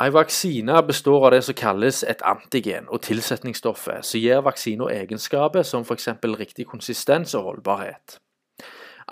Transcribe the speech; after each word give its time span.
En 0.00 0.12
vaksine 0.12 0.82
består 0.82 1.26
av 1.26 1.30
det 1.34 1.42
som 1.44 1.54
kalles 1.54 1.98
et 2.08 2.22
antigen 2.24 2.86
og 2.88 3.02
tilsetningsstoffet, 3.04 4.00
som 4.08 4.22
gir 4.22 4.40
vaksina 4.40 4.86
egenskaper 4.94 5.66
som 5.68 5.84
f.eks. 5.84 6.08
riktig 6.40 6.64
konsistens 6.70 7.34
og 7.34 7.44
holdbarhet. 7.50 8.16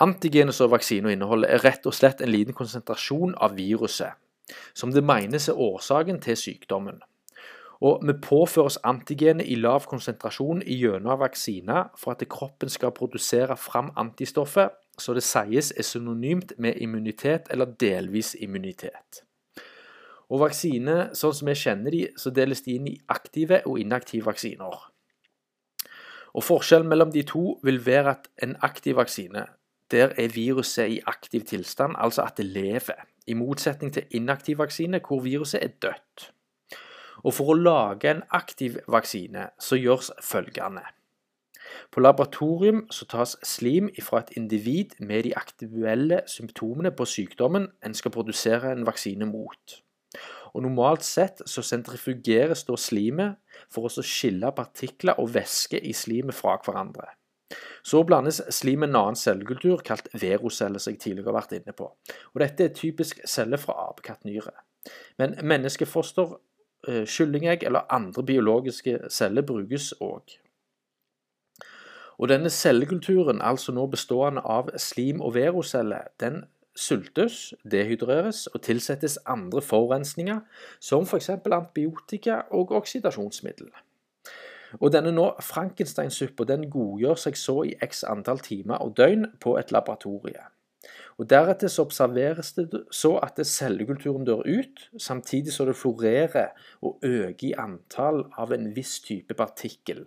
Antigenet 0.00 0.54
som 0.54 0.70
vaksina 0.72 1.12
inneholder, 1.12 1.48
er 1.48 1.64
rett 1.66 1.84
og 1.86 1.92
slett 1.92 2.24
en 2.24 2.32
liten 2.32 2.56
konsentrasjon 2.56 3.36
av 3.36 3.58
viruset, 3.60 4.16
som 4.72 4.96
det 4.96 5.04
menes 5.04 5.50
er 5.52 5.60
årsaken 5.60 6.22
til 6.24 6.40
sykdommen. 6.40 7.04
Og 7.84 8.00
Vi 8.06 8.16
påføres 8.22 8.80
antigenet 8.80 9.46
i 9.46 9.60
lav 9.60 9.84
konsentrasjon 9.84 10.64
gjennom 10.64 11.20
vaksine 11.20 11.84
for 11.98 12.16
at 12.16 12.28
kroppen 12.28 12.68
skal 12.68 12.96
produsere 12.96 13.56
fram 13.56 13.92
antistoffet, 13.96 14.72
så 14.98 15.14
det 15.14 15.22
sies 15.22 15.72
er 15.76 15.82
synonymt 15.82 16.52
med 16.58 16.80
immunitet 16.80 17.52
eller 17.52 17.66
delvis 17.66 18.36
immunitet. 18.40 19.27
Og 20.28 20.42
Vaksine, 20.42 21.08
sånn 21.16 21.34
som 21.34 21.48
vi 21.48 21.56
kjenner 21.56 21.94
de, 21.94 22.02
så 22.20 22.32
deles 22.34 22.60
de 22.64 22.76
inn 22.76 22.88
i 22.90 22.98
aktive 23.08 23.62
og 23.66 23.78
inaktive 23.80 24.28
vaksiner. 24.28 24.80
Og 26.36 26.44
Forskjellen 26.44 26.88
mellom 26.88 27.12
de 27.14 27.22
to 27.26 27.54
vil 27.64 27.80
være 27.86 28.12
at 28.12 28.28
en 28.44 28.56
aktiv 28.62 28.98
vaksine, 29.00 29.46
der 29.90 30.12
er 30.20 30.34
viruset 30.34 30.92
i 30.92 31.00
aktiv 31.06 31.46
tilstand, 31.48 31.96
altså 31.96 32.26
at 32.28 32.36
det 32.36 32.44
lever. 32.46 33.06
I 33.26 33.34
motsetning 33.34 33.92
til 33.94 34.04
inaktiv 34.10 34.58
vaksine, 34.58 35.00
hvor 35.00 35.24
viruset 35.24 35.64
er 35.64 35.72
dødt. 35.82 36.28
Og 37.24 37.34
For 37.34 37.50
å 37.50 37.58
lage 37.58 38.10
en 38.10 38.22
aktiv 38.30 38.78
vaksine 38.86 39.48
så 39.60 39.80
gjøres 39.80 40.12
følgende. 40.22 40.84
På 41.92 42.00
laboratorium 42.00 42.86
så 42.90 43.08
tas 43.08 43.36
slim 43.44 43.88
fra 44.02 44.22
et 44.22 44.36
individ 44.36 44.94
med 45.00 45.24
de 45.24 45.34
aktuelle 45.36 46.20
symptomene 46.26 46.92
på 46.92 47.04
sykdommen 47.04 47.68
en 47.84 47.94
skal 47.94 48.14
produsere 48.14 48.72
en 48.72 48.86
vaksine 48.86 49.26
mot. 49.26 49.82
Og 50.54 50.62
Normalt 50.64 51.04
sett 51.06 51.42
så 51.46 51.62
sentrifugeres 51.64 52.64
da 52.68 52.76
slimet 52.78 53.38
for 53.72 53.88
å 53.88 54.04
skille 54.04 54.50
partikler 54.56 55.20
og 55.20 55.32
væske 55.34 55.80
i 55.80 55.94
slimet 55.96 56.36
fra 56.36 56.56
hverandre. 56.64 57.12
Så 57.82 58.02
blandes 58.04 58.42
slim 58.52 58.82
med 58.82 58.90
en 58.90 58.96
annen 59.00 59.16
cellekultur 59.16 59.80
kalt 59.84 60.08
veroceller, 60.12 60.78
som 60.78 60.92
jeg 60.92 61.00
tidligere 61.00 61.30
har 61.30 61.38
vært 61.38 61.54
inne 61.56 61.74
på. 61.76 61.88
Og 62.34 62.42
Dette 62.42 62.66
er 62.66 62.74
typisk 62.76 63.22
celler 63.24 63.60
fra 63.60 63.76
apekattnyre. 63.88 64.52
Men 65.18 65.38
menneskefoster, 65.42 66.36
eh, 66.88 67.04
kyllingegg 67.06 67.62
eller 67.62 67.88
andre 67.90 68.22
biologiske 68.22 69.10
celler 69.10 69.42
brukes 69.42 69.94
òg. 70.00 70.36
Og 72.18 72.28
Denne 72.28 72.50
cellekulturen, 72.50 73.40
altså 73.40 73.72
nå 73.72 73.86
bestående 73.86 74.42
av 74.44 74.70
slim 74.76 75.20
og 75.22 75.34
veroceller, 75.34 76.10
den 76.20 76.44
sultes, 76.78 77.54
dehydreres 77.66 78.46
og 78.54 78.62
tilsettes 78.62 79.18
andre 79.26 79.62
forurensninger, 79.64 80.40
som 80.80 81.06
f.eks. 81.06 81.30
For 81.42 81.56
antibiotika 81.56 82.42
og 82.54 82.72
oksidasjonsmiddel. 82.78 83.70
Og 84.78 84.92
denne 84.92 85.14
nå 85.14 85.30
Frankenstein-suppa 85.42 86.44
den 86.48 86.68
godgjør 86.70 87.18
seg 87.24 87.38
så 87.40 87.62
i 87.64 87.74
x 87.84 88.04
antall 88.04 88.42
timer 88.44 88.84
og 88.84 88.94
døgn 89.00 89.30
på 89.40 89.56
et 89.60 89.72
laboratorie. 89.72 90.44
Og 91.18 91.26
Deretter 91.30 91.70
så 91.72 91.82
observeres 91.82 92.52
det 92.54 92.68
så 92.94 93.16
at 93.24 93.40
cellekulturen 93.46 94.26
dør 94.28 94.44
ut, 94.46 94.84
samtidig 95.02 95.52
så 95.52 95.66
det 95.66 95.76
florerer 95.76 96.52
og 96.82 97.02
øker 97.02 97.48
i 97.48 97.56
antall 97.58 98.28
av 98.38 98.54
en 98.54 98.70
viss 98.76 99.00
type 99.02 99.34
partikkel. 99.34 100.04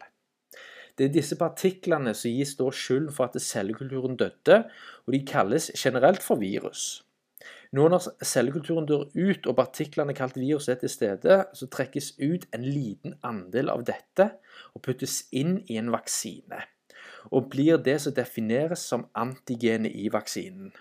Det 0.98 1.08
er 1.08 1.14
disse 1.14 1.38
partiklene 1.40 2.14
som 2.18 2.34
gis 2.34 2.56
da 2.60 2.68
skyld 2.74 3.12
for 3.16 3.30
at 3.30 3.42
cellekulturen 3.42 4.18
døde, 4.20 4.64
og 5.06 5.16
de 5.16 5.22
kalles 5.28 5.72
generelt 5.78 6.24
for 6.24 6.42
virus. 6.42 7.04
Nå 7.72 7.88
når 7.88 8.10
cellekulturen 8.28 8.86
dør 8.86 9.08
ut 9.16 9.48
og 9.48 9.56
partiklene 9.56 10.14
kalt 10.14 10.36
virus 10.36 10.68
er 10.68 10.82
til 10.82 10.92
stede, 10.92 11.38
så 11.56 11.68
trekkes 11.72 12.14
ut 12.20 12.46
en 12.54 12.66
liten 12.68 13.16
andel 13.24 13.72
av 13.72 13.86
dette 13.88 14.28
og 14.76 14.84
puttes 14.84 15.22
inn 15.32 15.62
i 15.72 15.80
en 15.80 15.94
vaksine. 15.94 16.60
Og 17.32 17.48
blir 17.54 17.80
det 17.80 18.02
som 18.04 18.16
defineres 18.18 18.84
som 18.92 19.08
antigenet 19.16 19.96
i 19.96 20.10
vaksinen. 20.12 20.74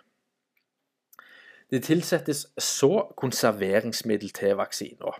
Det 1.71 1.84
tilsettes 1.87 2.48
så 2.59 3.06
konserveringsmiddel 3.16 4.32
til 4.34 4.56
vaksina. 4.59 5.15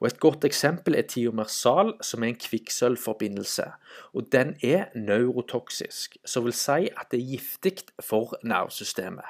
Og 0.00 0.06
Et 0.06 0.20
godt 0.20 0.44
eksempel 0.44 0.94
er 0.94 1.02
tiomersal, 1.02 1.94
som 2.02 2.22
er 2.22 2.28
en 2.28 2.40
kvikksølvforbindelse. 2.40 3.64
og 4.12 4.32
Den 4.32 4.56
er 4.62 4.84
neurotoksisk, 4.94 6.16
som 6.24 6.44
vil 6.44 6.52
si 6.52 6.88
at 6.96 7.10
det 7.10 7.20
er 7.20 7.30
giftig 7.30 7.76
for 8.00 8.38
nervesystemet. 8.42 9.24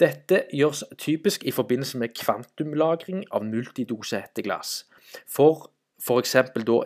Dette 0.00 0.44
gjøres 0.52 0.84
typisk 0.98 1.44
i 1.44 1.50
forbindelse 1.50 1.98
med 1.98 2.14
kvantumlagring 2.16 3.24
av 3.30 3.44
multidose 3.44 4.20
hetteglass 4.20 4.86
for 5.28 5.70
f.eks. 6.00 6.36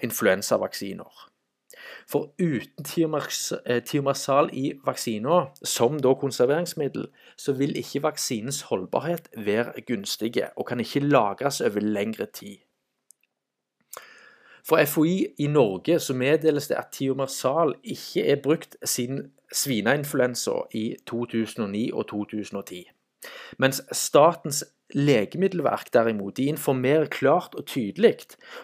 influensavaksiner. 0.03 1.31
For 2.09 2.33
uten 2.39 2.85
tiomersal 3.85 4.51
eh, 4.53 4.59
i 4.59 4.73
vaksina, 4.85 5.41
som 5.65 6.01
da 6.01 6.15
konserveringsmiddel, 6.15 7.09
så 7.37 7.53
vil 7.53 7.77
ikke 7.77 8.03
vaksinens 8.03 8.63
holdbarhet 8.71 9.29
være 9.37 9.83
gunstige 9.89 10.51
og 10.57 10.67
kan 10.67 10.81
ikke 10.81 11.01
lagres 11.01 11.61
over 11.61 11.81
lengre 11.81 12.27
tid. 12.27 12.57
For 14.69 14.85
FHI 14.85 15.27
i 15.39 15.47
Norge 15.47 16.01
så 16.01 16.15
meddeles 16.15 16.69
det 16.69 16.75
at 16.75 16.91
tiomersal 16.93 17.75
ikke 17.85 18.27
er 18.27 18.43
brukt 18.43 18.77
siden 18.85 19.31
svineinfluensa 19.53 20.51
i 20.75 20.97
2009 21.07 21.91
og 21.93 22.09
2010. 22.09 22.85
Mens 23.59 23.83
Statens 23.93 24.65
legemiddelverk 24.95 25.91
derimot 25.95 26.37
de 26.37 26.47
informerer 26.53 27.09
klart 27.11 27.55
og 27.55 27.67
tydelig 27.67 28.15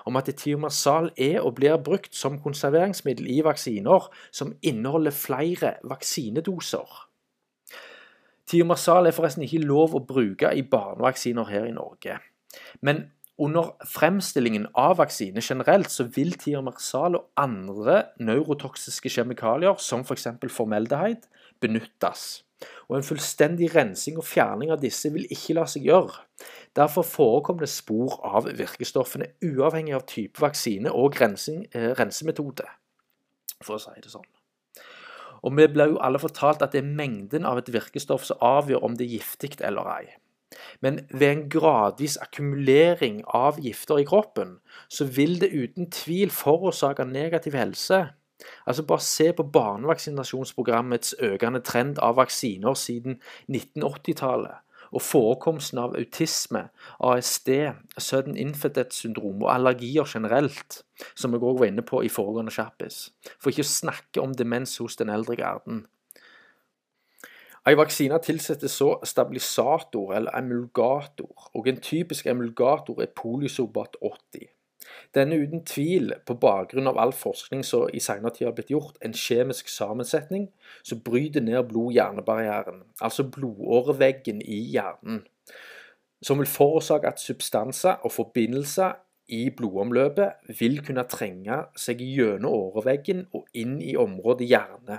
om 0.06 0.16
at 0.16 0.30
tiomersal 0.36 1.10
er 1.18 1.40
og 1.42 1.56
blir 1.58 1.80
brukt 1.82 2.14
som 2.14 2.38
konserveringsmiddel 2.42 3.30
i 3.30 3.40
vaksiner 3.44 4.06
som 4.30 4.54
inneholder 4.62 5.10
flere 5.10 5.74
vaksinedoser. 5.82 7.08
Tiomersal 8.46 9.06
er 9.06 9.16
forresten 9.16 9.46
ikke 9.46 9.64
lov 9.64 9.96
å 9.96 10.04
bruke 10.06 10.52
i 10.54 10.62
barnevaksiner 10.62 11.48
her 11.48 11.66
i 11.66 11.74
Norge. 11.74 12.18
Men 12.80 13.06
under 13.42 13.72
fremstillingen 13.88 14.66
av 14.78 14.98
vaksine 15.00 15.40
generelt 15.42 15.90
så 15.90 16.04
vil 16.14 16.34
tiomersal 16.38 17.16
og 17.18 17.30
andre 17.40 18.02
neurotoksiske 18.20 19.10
kjemikalier, 19.10 19.78
som 19.78 20.04
f.eks. 20.04 20.28
For 20.42 20.58
formeldeheid, 20.62 21.24
benyttes 21.62 22.42
og 22.92 22.98
en 22.98 23.06
fullstendig 23.06 23.70
rensing 23.72 24.18
og 24.20 24.26
fjerning 24.28 24.70
av 24.74 24.82
disse 24.82 25.08
vil 25.14 25.24
ikke 25.32 25.56
la 25.56 25.64
seg 25.70 25.86
gjøre. 25.88 26.26
Derfor 26.76 27.06
forekommer 27.08 27.64
det 27.64 27.72
spor 27.72 28.18
av 28.20 28.50
virkestoffene 28.58 29.30
uavhengig 29.48 29.94
av 29.96 30.04
type 30.10 30.42
vaksine 30.44 30.92
og 30.92 31.16
rensing, 31.20 31.64
eh, 31.72 31.94
rensemetode, 31.96 32.68
for 33.62 33.78
å 33.78 33.80
si 33.80 33.96
det 33.96 34.12
sånn. 34.12 34.28
Og 35.42 35.56
Vi 35.56 35.66
ble 35.66 35.88
jo 35.88 35.98
alle 35.98 36.18
fortalt 36.18 36.62
at 36.62 36.72
det 36.72 36.84
er 36.84 36.94
mengden 36.96 37.44
av 37.44 37.58
et 37.58 37.72
virkestoff 37.72 38.24
som 38.24 38.36
avgjør 38.40 38.84
om 38.84 38.94
det 38.94 39.06
er 39.06 39.18
giftig 39.18 39.60
eller 39.60 39.88
ei. 39.88 40.06
Men 40.80 41.06
ved 41.10 41.30
en 41.30 41.48
gradvis 41.48 42.18
akkumulering 42.20 43.24
av 43.26 43.58
gifter 43.58 43.98
i 43.98 44.04
kroppen, 44.04 44.60
så 44.88 45.04
vil 45.04 45.40
det 45.40 45.50
uten 45.50 45.90
tvil 45.90 46.30
forårsake 46.30 47.04
negativ 47.04 47.54
helse 47.54 48.12
Altså 48.66 48.82
Bare 48.86 49.00
se 49.00 49.32
på 49.32 49.42
barnevaksinasjonsprogrammets 49.42 51.14
økende 51.20 51.60
trend 51.60 51.98
av 51.98 52.16
vaksiner 52.16 52.74
siden 52.74 53.20
1980-tallet, 53.48 54.60
og 54.92 55.02
forekomsten 55.02 55.80
av 55.80 55.96
autisme, 55.96 56.66
ASD, 57.00 57.48
sudden 57.98 58.36
infident 58.36 58.94
syndrom 58.94 59.42
og 59.42 59.54
allergier 59.54 60.04
generelt, 60.08 60.82
som 61.14 61.32
jeg 61.32 61.42
òg 61.42 61.62
var 61.62 61.72
inne 61.72 61.84
på 61.86 62.02
i 62.04 62.12
foregående 62.12 62.52
sjappis. 62.52 63.10
for 63.38 63.50
ikke 63.50 63.64
å 63.64 63.72
snakke 63.72 64.20
om 64.20 64.34
demens 64.34 64.76
hos 64.78 64.96
den 64.96 65.08
eldre 65.08 65.36
garden. 65.36 65.86
En 67.66 67.76
vaksine 67.78 68.18
tilsetter 68.18 68.68
så 68.68 68.96
stabilisator 69.06 70.14
eller 70.14 70.34
emulgator, 70.34 71.50
og 71.54 71.68
en 71.68 71.80
typisk 71.80 72.26
emulgator 72.26 73.02
er 73.02 73.12
polysobat 73.16 73.96
80. 74.02 74.48
Den 75.14 75.32
er 75.32 75.42
uten 75.44 75.64
tvil, 75.68 76.14
på 76.26 76.36
bakgrunn 76.40 76.88
av 76.88 76.98
all 77.00 77.12
forskning 77.12 77.64
som 77.66 77.88
i 77.92 78.00
senere 78.00 78.32
tid 78.36 78.48
har 78.48 78.56
blitt 78.56 78.72
gjort, 78.72 78.96
en 79.04 79.14
kjemisk 79.16 79.68
sammensetning 79.68 80.48
som 80.82 81.02
bryter 81.04 81.44
ned 81.44 81.68
blod-hjernebarrieren, 81.70 82.82
altså 83.00 83.26
blodåreveggen 83.28 84.42
i 84.42 84.62
hjernen, 84.74 85.22
som 86.22 86.38
vil 86.38 86.50
forårsake 86.50 87.08
at 87.08 87.20
substanser 87.20 88.02
og 88.02 88.14
forbindelser 88.14 89.00
i 89.32 89.46
blodomløpet 89.56 90.52
vil 90.58 90.80
kunne 90.84 91.04
trenge 91.08 91.58
seg 91.78 92.02
gjennom 92.04 92.52
åreveggen 92.52 93.26
og 93.36 93.46
inn 93.58 93.78
i 93.82 93.94
området 93.98 94.48
hjerne, 94.50 94.98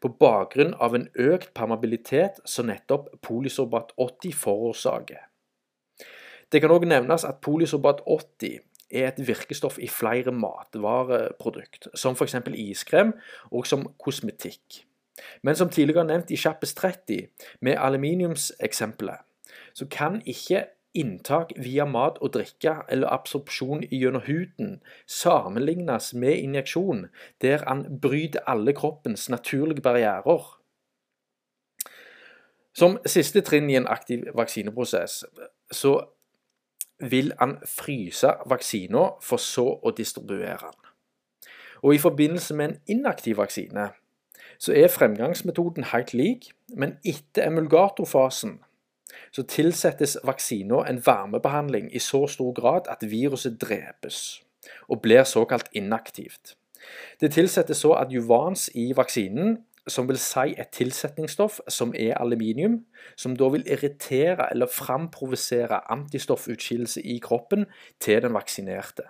på 0.00 0.10
bakgrunn 0.20 0.74
av 0.80 0.96
en 0.96 1.08
økt 1.14 1.52
permabilitet 1.56 2.40
som 2.48 2.70
nettopp 2.70 3.10
polysorbat 3.24 3.92
80 3.96 4.34
forårsaker. 4.42 5.26
Det 6.48 6.62
kan 6.64 6.72
òg 6.72 6.86
nevnes 6.88 7.26
at 7.28 7.42
polysorbat 7.44 8.00
80 8.08 8.62
er 8.90 9.08
et 9.08 9.20
virkestoff 9.28 9.78
i 9.78 9.88
flere 9.88 10.32
matvareprodukt, 10.32 11.88
som 11.94 12.16
f.eks. 12.16 12.36
iskrem 12.54 13.12
og 13.50 13.66
som 13.66 13.86
kosmetikk. 14.00 14.84
Men 15.42 15.56
som 15.56 15.70
tidligere 15.70 16.06
nevnt 16.06 16.30
i 16.30 16.38
Kjappes 16.38 16.74
30, 16.74 17.28
med 17.60 17.76
aluminiumseksempelet, 17.78 19.24
så 19.74 19.86
kan 19.90 20.22
ikke 20.26 20.64
inntak 20.98 21.52
via 21.56 21.84
mat 21.84 22.18
og 22.24 22.32
drikke 22.34 22.74
eller 22.88 23.12
absorpsjon 23.12 23.84
gjennom 23.90 24.24
huden 24.26 24.78
sammenlignes 25.06 26.14
med 26.14 26.38
injeksjon, 26.42 27.06
der 27.42 27.64
han 27.68 27.84
bryter 28.02 28.46
alle 28.46 28.72
kroppens 28.72 29.28
naturlige 29.28 29.84
barrierer. 29.84 30.54
Som 32.74 32.98
siste 33.06 33.42
trinn 33.42 33.70
i 33.70 33.76
en 33.76 33.88
aktiv 33.90 34.26
vaksineprosess 34.38 35.24
så 35.74 35.94
vil 37.00 37.32
han 37.38 37.58
fryse 37.66 38.32
vaksina 38.46 39.04
for 39.22 39.42
så 39.42 39.66
å 39.82 39.94
distribuere 39.96 40.58
den. 40.58 40.84
Og 41.82 41.94
I 41.94 41.98
forbindelse 42.02 42.54
med 42.54 42.68
en 42.68 42.80
inaktiv 42.86 43.38
vaksine 43.38 43.90
så 44.58 44.74
er 44.74 44.90
fremgangsmetoden 44.90 45.92
helt 45.92 46.14
lik, 46.14 46.50
men 46.74 46.96
etter 47.06 47.46
emulgatorfasen 47.46 48.58
så 49.30 49.42
tilsettes 49.42 50.16
vaksina 50.24 50.82
en 50.88 50.98
varmebehandling 51.06 51.92
i 51.94 52.02
så 52.02 52.26
stor 52.26 52.52
grad 52.52 52.90
at 52.90 53.04
viruset 53.10 53.60
drepes 53.60 54.42
og 54.88 55.02
blir 55.02 55.24
såkalt 55.24 55.68
inaktivt. 55.72 56.56
Det 57.20 57.32
tilsettes 57.32 57.76
så 57.76 57.94
adjuvans 57.94 58.70
i 58.74 58.92
vaksinen, 58.96 59.58
som 59.88 60.08
vil 60.08 60.18
si 60.20 60.54
et 60.58 60.72
tilsetningsstoff 60.74 61.60
som 61.68 61.94
er 61.96 62.16
aluminium, 62.20 62.80
som 63.16 63.36
da 63.36 63.48
vil 63.54 63.66
irritere 63.66 64.50
eller 64.52 64.70
framprovosere 64.72 65.80
antistoffutskillelse 65.92 67.02
i 67.02 67.18
kroppen 67.24 67.66
til 68.00 68.22
den 68.22 68.36
vaksinerte. 68.36 69.08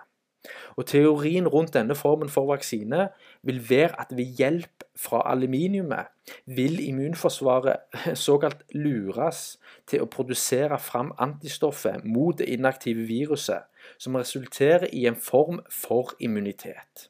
Og 0.75 0.85
Teorien 0.85 1.47
rundt 1.47 1.73
denne 1.73 1.95
formen 1.95 2.29
for 2.29 2.47
vaksine 2.47 3.09
vil 3.43 3.59
være 3.69 3.99
at 4.01 4.15
ved 4.15 4.23
hjelp 4.39 4.83
fra 4.95 5.21
aluminiumet 5.31 6.07
vil 6.45 6.79
immunforsvaret 6.87 7.75
såkalt 8.27 8.63
lures 8.71 9.59
til 9.87 10.05
å 10.05 10.09
produsere 10.11 10.79
fram 10.79 11.11
antistoffet 11.19 12.05
mot 12.05 12.37
det 12.39 12.47
inaktive 12.47 13.03
viruset, 13.09 13.67
som 13.97 14.15
resulterer 14.15 14.87
i 14.93 15.05
en 15.11 15.19
form 15.19 15.59
for 15.71 16.15
immunitet. 16.19 17.09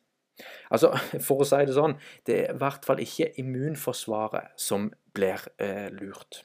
Altså, 0.69 0.93
For 1.25 1.43
å 1.43 1.47
si 1.47 1.63
det 1.67 1.77
sånn, 1.77 1.97
det 2.27 2.37
er 2.43 2.53
i 2.53 2.59
hvert 2.61 2.85
fall 2.87 3.01
ikke 3.03 3.31
immunforsvaret 3.41 4.53
som 4.59 4.91
blir 5.15 5.43
eh, 5.61 5.89
lurt. 5.93 6.43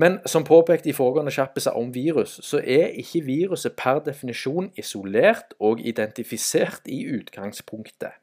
Men 0.00 0.16
som 0.24 0.46
påpekt 0.48 0.86
i 0.88 0.94
foregående 0.96 1.32
kjappiser 1.34 1.76
om 1.76 1.90
virus, 1.92 2.38
så 2.46 2.62
er 2.62 2.94
ikke 3.02 3.20
viruset 3.26 3.74
per 3.76 4.00
definisjon 4.06 4.70
isolert 4.80 5.52
og 5.60 5.82
identifisert 5.84 6.88
i 6.88 7.02
utgangspunktet. 7.18 8.16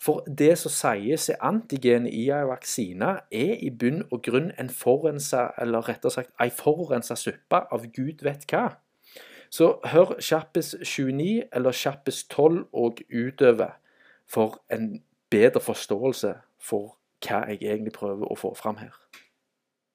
For 0.00 0.22
det 0.38 0.54
som 0.60 0.72
sies 0.72 1.26
er 1.28 1.42
antigenet 1.44 2.14
i 2.14 2.28
en 2.30 2.48
vaksine, 2.48 3.10
er 3.34 3.54
i 3.58 3.70
bunn 3.74 4.04
og 4.14 4.22
grunn 4.24 4.52
en 4.56 4.70
forurensa, 4.70 5.48
forurensa 6.56 7.18
suppe 7.18 7.60
av 7.74 7.88
gud 7.92 8.22
vet 8.24 8.46
hva. 8.48 8.68
Så 9.50 9.78
hør 9.84 10.18
kjappis 10.20 10.74
29 10.82 11.44
eller 11.52 11.72
kjappis 11.72 12.24
12 12.24 12.66
og 12.72 13.00
utover 13.08 13.78
for 14.28 14.60
en 14.72 15.02
bedre 15.30 15.60
forståelse 15.60 16.34
for 16.60 16.96
hva 17.24 17.44
jeg 17.48 17.62
egentlig 17.62 17.92
prøver 17.96 18.28
å 18.28 18.36
få 18.38 18.52
fram 18.54 18.76
her. 18.82 18.92